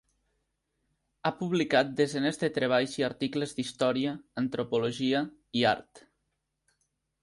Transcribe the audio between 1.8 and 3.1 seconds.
desenes de treballs i